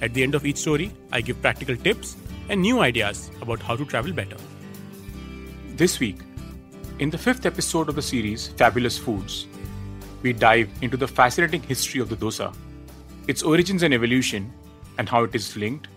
[0.00, 2.16] At the end of each story, I give practical tips
[2.48, 4.36] and new ideas about how to travel better.
[5.74, 6.18] This week,
[7.00, 9.46] in the fifth episode of the series Fabulous Foods,
[10.22, 12.54] we dive into the fascinating history of the dosa,
[13.26, 14.52] its origins and evolution,
[14.98, 15.88] and how it is linked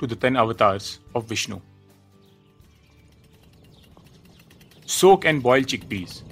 [0.00, 1.60] to the ten avatars of Vishnu.
[4.86, 6.22] Soak and boil chickpeas.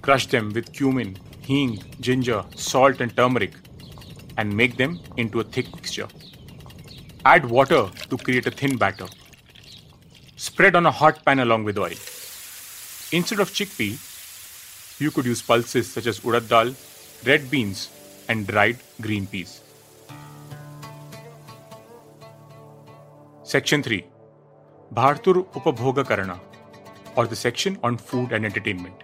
[0.00, 3.52] Crush them with cumin, hing, ginger, salt, and turmeric,
[4.36, 6.06] and make them into a thick mixture.
[7.28, 9.06] Add water to create a thin batter.
[10.36, 11.96] Spread on a hot pan along with oil.
[13.18, 13.94] Instead of chickpea,
[15.00, 16.70] you could use pulses such as urad dal,
[17.30, 17.80] red beans,
[18.28, 19.60] and dried green peas.
[23.42, 24.04] Section 3
[24.94, 26.38] Bhartur Upabhoga Karana,
[27.16, 29.02] or the section on food and entertainment.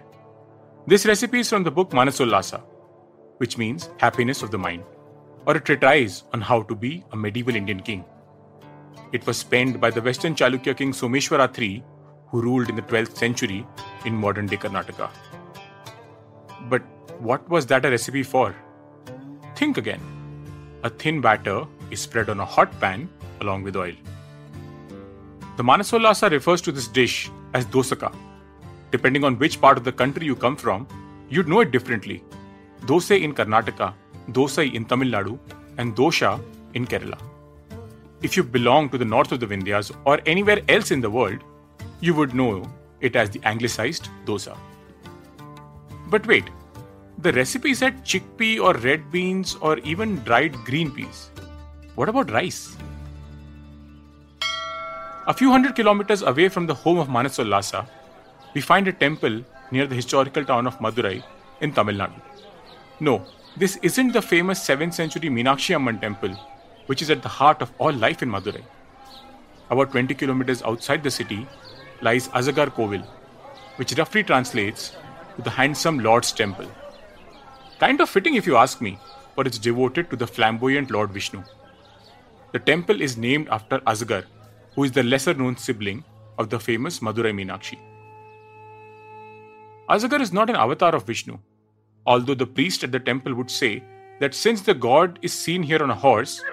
[0.87, 2.63] This recipe is from the book Manasollasa,
[3.43, 4.83] which means happiness of the mind,
[5.45, 8.05] or a treatise on how to be a medieval Indian king.
[9.13, 11.83] It was penned by the Western Chalukya king Someshwara III,
[12.29, 13.65] who ruled in the 12th century
[14.05, 15.09] in modern day Karnataka.
[16.67, 16.81] But
[17.19, 18.55] what was that a recipe for?
[19.55, 20.01] Think again.
[20.81, 23.07] A thin batter is spread on a hot pan
[23.41, 23.93] along with oil.
[25.57, 28.11] The Manasollasa refers to this dish as dosaka.
[28.89, 30.87] Depending on which part of the country you come from,
[31.29, 32.23] you'd know it differently.
[32.87, 33.93] Dose in Karnataka,
[34.31, 35.37] dosai in Tamil Nadu,
[35.77, 36.41] and dosha
[36.73, 37.19] in Kerala.
[38.23, 41.43] If you belong to the north of the Vindhyas or anywhere else in the world,
[41.99, 42.63] you would know
[43.01, 44.57] it as the anglicized dosa.
[46.07, 46.45] But wait,
[47.17, 51.31] the recipe said chickpea or red beans or even dried green peas.
[51.95, 52.77] What about rice?
[55.27, 57.85] A few hundred kilometers away from the home of Manasollasa,
[58.53, 61.21] we find a temple near the historical town of Madurai
[61.59, 62.21] in Tamil Nadu.
[63.01, 63.25] No,
[63.57, 66.37] this isn't the famous 7th century Meenakshi Amman temple,
[66.87, 68.63] which is at the heart of all life in Madurai.
[69.69, 71.47] About 20 kilometers outside the city
[72.01, 73.05] lies Azagar Kovil,
[73.77, 74.95] which roughly translates
[75.35, 76.69] to the handsome Lord's temple.
[77.79, 78.99] Kind of fitting if you ask me,
[79.35, 81.43] for it's devoted to the flamboyant Lord Vishnu.
[82.51, 84.25] The temple is named after Azagar,
[84.75, 86.03] who is the lesser known sibling
[86.37, 87.79] of the famous Madurai Meenakshi.
[89.89, 91.39] Azagar is not an avatar of Vishnu,
[92.05, 93.83] although the priest at the temple would say
[94.19, 96.43] that since the god is seen here on a horse,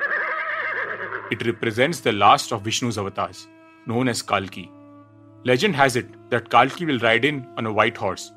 [1.30, 3.46] it represents the last of Vishnu's avatars,
[3.86, 4.70] known as Kalki.
[5.44, 8.32] Legend has it that Kalki will ride in on a white horse,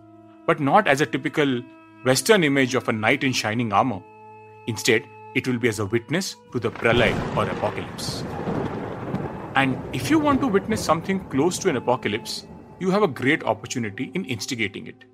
[0.45, 1.61] but not as a typical
[2.05, 4.01] Western image of a knight in shining armor.
[4.67, 5.03] Instead,
[5.35, 8.23] it will be as a witness to the pralay or apocalypse.
[9.55, 12.45] And if you want to witness something close to an apocalypse,
[12.79, 15.05] you have a great opportunity in instigating it.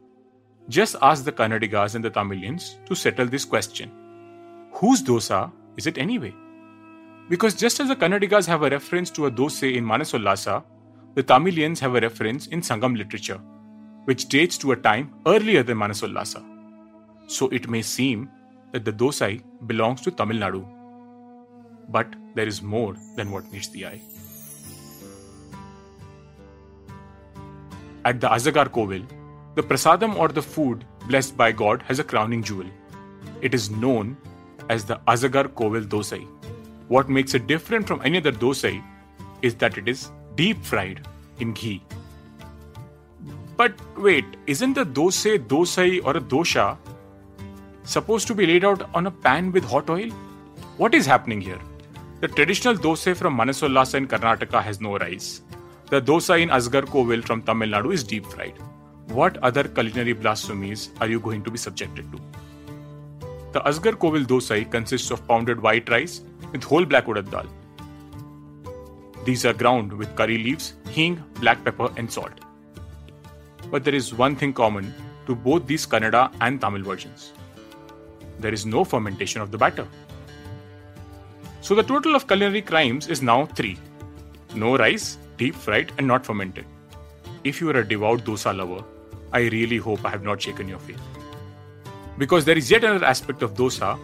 [0.70, 3.92] Just ask the Kannadigas and the Tamilians to settle this question
[4.74, 6.34] Whose dosa is it anyway?
[7.30, 10.64] Because just as the Kannadigas have a reference to a dose in Manasollasa,
[11.14, 13.40] the Tamilians have a reference in Sangam literature,
[14.06, 16.44] which dates to a time earlier than Manasollasa.
[17.28, 18.32] So it may seem
[18.72, 20.66] that the dosai belongs to Tamil Nadu.
[21.90, 24.02] But there is more than what meets the eye.
[28.06, 29.06] At the Azagar Kovil,
[29.54, 32.66] the prasadam or the food blessed by God has a crowning jewel.
[33.42, 34.18] It is known
[34.70, 36.28] as the Azagar Kovil Dosai.
[36.90, 38.84] What makes it different from any other dosai
[39.44, 41.08] is that it is deep fried
[41.40, 41.84] in ghee.
[43.58, 46.78] But wait, isn't the dosai, dosai, or a dosha
[47.84, 50.10] supposed to be laid out on a pan with hot oil?
[50.78, 51.60] What is happening here?
[52.22, 55.42] The traditional dosai from Manasollasa in Karnataka has no rice.
[55.92, 58.58] The dosa in Azagar Kovil from Tamil Nadu is deep fried.
[59.10, 62.20] What other culinary blasphemies are you going to be subjected to?
[63.52, 67.48] The Azagar Kovil dosai consists of pounded white rice with whole black urad dal.
[69.26, 72.40] These are ground with curry leaves, hing, black pepper, and salt.
[73.70, 74.94] But there is one thing common
[75.28, 77.34] to both these Kannada and Tamil versions
[78.40, 79.88] there is no fermentation of the batter.
[81.62, 83.78] So the total of culinary crimes is now three
[84.56, 86.66] no rice, deep fried, and not fermented.
[87.44, 88.84] If you are a devout dosa lover,
[89.32, 91.00] I really hope I have not shaken your faith.
[92.18, 93.96] Because there is yet another aspect of dosa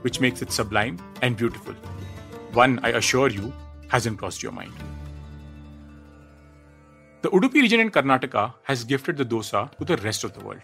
[0.00, 1.74] which makes it sublime and beautiful.
[2.52, 3.50] One, I assure you,
[3.88, 4.74] hasn't crossed your mind.
[7.22, 10.60] The Udupi region in Karnataka has gifted the dosa to the rest of the world.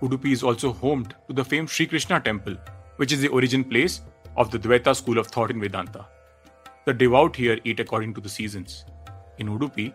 [0.00, 2.56] Udupi is also home to the famed Sri Krishna temple,
[2.96, 4.00] which is the origin place
[4.38, 6.06] of the Dvaita school of thought in Vedanta.
[6.86, 8.86] The devout here eat according to the seasons.
[9.38, 9.92] In Udupi,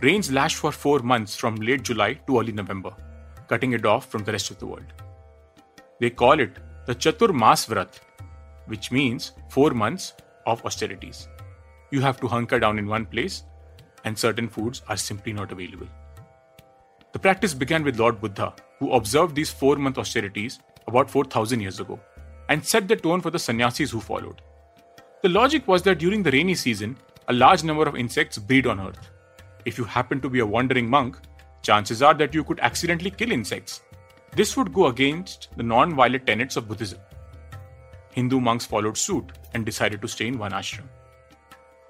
[0.00, 2.92] rains lash for four months from late July to early November,
[3.48, 4.92] cutting it off from the rest of the world.
[6.00, 6.56] They call it
[6.86, 8.00] the Chatur Mas Vrat,
[8.66, 10.14] which means four months
[10.46, 11.28] of austerities.
[11.90, 13.44] You have to hunker down in one place,
[14.04, 15.88] and certain foods are simply not available.
[17.12, 21.80] The practice began with Lord Buddha, who observed these four month austerities about 4000 years
[21.80, 21.98] ago
[22.48, 24.42] and set the tone for the sannyasis who followed.
[25.22, 26.96] The logic was that during the rainy season,
[27.28, 29.10] a large number of insects breed on earth.
[29.64, 31.18] If you happen to be a wandering monk,
[31.62, 33.80] chances are that you could accidentally kill insects.
[34.32, 37.00] This would go against the non violent tenets of Buddhism.
[38.16, 40.88] Hindu monks followed suit and decided to stay in one ashram.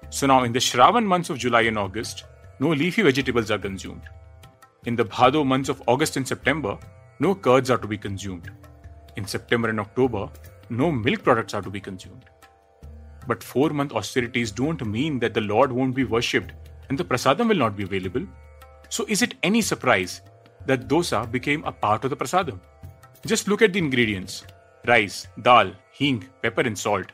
[0.09, 2.25] So now, in the Shravan months of July and August,
[2.59, 4.01] no leafy vegetables are consumed.
[4.85, 6.77] In the Bhado months of August and September,
[7.19, 8.51] no curds are to be consumed.
[9.15, 10.29] In September and October,
[10.69, 12.25] no milk products are to be consumed.
[13.25, 16.51] But four month austerities don't mean that the Lord won't be worshipped
[16.89, 18.25] and the prasadam will not be available.
[18.89, 20.21] So, is it any surprise
[20.65, 22.59] that dosa became a part of the prasadam?
[23.25, 24.43] Just look at the ingredients
[24.85, 27.11] rice, dal, hing, pepper, and salt.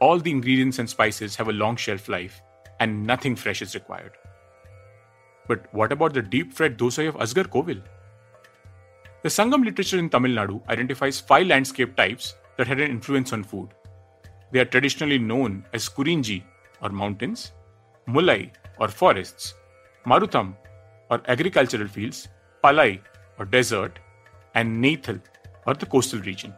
[0.00, 2.40] All the ingredients and spices have a long shelf life,
[2.80, 4.12] and nothing fresh is required.
[5.46, 7.82] But what about the deep fried dosai of Azagar Kovil?
[9.22, 13.42] The Sangam literature in Tamil Nadu identifies five landscape types that had an influence on
[13.42, 13.68] food.
[14.52, 16.42] They are traditionally known as Kurinji
[16.82, 17.52] or mountains,
[18.08, 19.54] Mullai or forests,
[20.06, 20.54] Marutham
[21.10, 22.28] or agricultural fields,
[22.62, 23.00] Palai
[23.38, 23.98] or desert,
[24.54, 25.20] and Neithal
[25.66, 26.54] or the coastal region.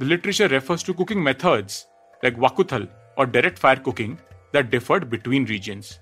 [0.00, 1.86] The literature refers to cooking methods
[2.24, 4.18] like Wakuthal or direct fire cooking
[4.50, 6.00] that differed between regions.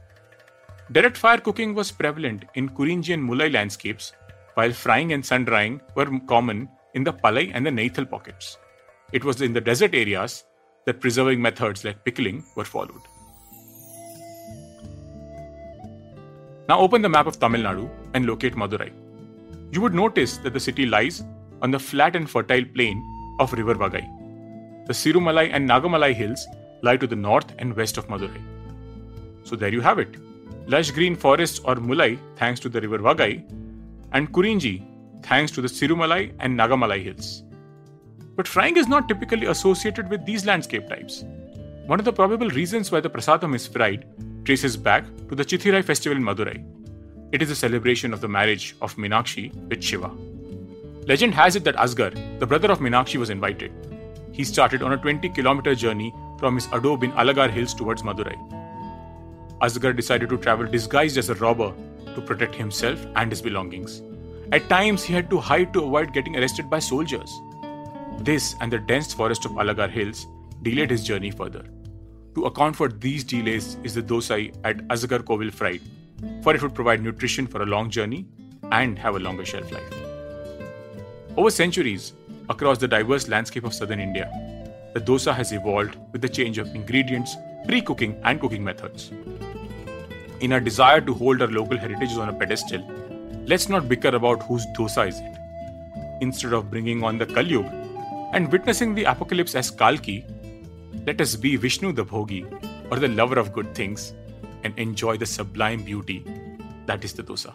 [0.93, 4.15] Direct fire cooking was prevalent in Kurinji and Mullai landscapes,
[4.55, 8.57] while frying and sun drying were common in the Palai and the Neithal pockets.
[9.13, 10.45] It was in the desert areas
[10.87, 13.03] that preserving methods like pickling were followed.
[16.67, 18.91] Now open the map of Tamil Nadu and locate Madurai.
[19.71, 21.23] You would notice that the city lies
[21.61, 23.03] on the flat and fertile plain
[23.43, 24.05] of River Vagai.
[24.87, 26.47] The Sirumalai and Nagamalai hills
[26.83, 28.43] lie to the north and west of Madurai.
[29.45, 30.17] So there you have it.
[30.67, 33.43] Lush green forests or Mullai thanks to the river Vagai,
[34.13, 34.75] and Kurinji
[35.23, 37.43] thanks to the Sirumalai and Nagamalai hills.
[38.37, 41.25] But frying is not typically associated with these landscape types.
[41.87, 44.07] One of the probable reasons why the prasadam is fried
[44.45, 46.65] traces back to the Chithirai festival in Madurai.
[47.33, 50.11] It is a celebration of the marriage of Minakshi with Shiva.
[51.07, 53.73] Legend has it that Azagar, the brother of Minakshi, was invited.
[54.31, 58.37] He started on a 20 kilometer journey from his adobe in Alagar Hills towards Madurai.
[59.61, 61.75] Azagar decided to travel disguised as a robber
[62.15, 64.01] to protect himself and his belongings.
[64.53, 67.33] At times, he had to hide to avoid getting arrested by soldiers.
[68.21, 70.27] This and the dense forest of Alagar Hills
[70.63, 71.65] delayed his journey further.
[72.37, 75.81] To account for these delays is the dosai at Azagar Kovil fried,
[76.45, 78.27] for it would provide nutrition for a long journey
[78.71, 80.02] and have a longer shelf life.
[81.35, 82.13] Over centuries,
[82.51, 84.31] across the diverse landscape of southern India,
[84.93, 87.37] the dosa has evolved with the change of ingredients,
[87.67, 89.11] pre cooking, and cooking methods.
[90.41, 92.87] In our desire to hold our local heritages on a pedestal,
[93.47, 95.39] let's not bicker about whose dosa is it.
[96.21, 97.65] Instead of bringing on the Kalyug
[98.35, 100.27] and witnessing the apocalypse as Kalki,
[101.07, 102.45] let us be Vishnu the Bhogi
[102.91, 104.13] or the lover of good things
[104.65, 106.27] and enjoy the sublime beauty
[106.85, 107.55] that is the dosa.